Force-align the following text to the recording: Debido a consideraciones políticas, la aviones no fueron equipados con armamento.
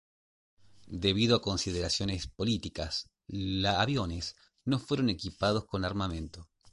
Debido 0.87 1.35
a 1.35 1.43
consideraciones 1.43 2.25
políticas, 2.25 3.11
la 3.27 3.81
aviones 3.81 4.35
no 4.65 4.79
fueron 4.79 5.11
equipados 5.11 5.65
con 5.65 5.85
armamento. 5.85 6.49